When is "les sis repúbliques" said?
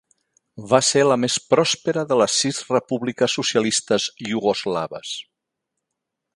2.21-3.37